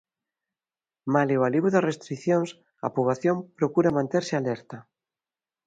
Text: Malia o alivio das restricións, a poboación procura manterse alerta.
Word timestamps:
Malia 1.13 1.41
o 1.41 1.45
alivio 1.47 1.73
das 1.73 1.87
restricións, 1.89 2.49
a 2.85 2.87
poboación 2.95 3.35
procura 3.59 3.95
manterse 3.97 4.33
alerta. 4.37 4.77